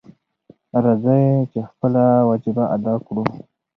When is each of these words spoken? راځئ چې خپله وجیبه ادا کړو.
راځئ 0.83 1.25
چې 1.51 1.59
خپله 1.69 2.03
وجیبه 2.29 2.63
ادا 2.75 2.93
کړو. 3.05 3.23